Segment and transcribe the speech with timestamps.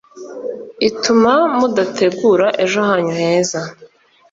[0.87, 3.61] ituma mudategura ejo hanyu heza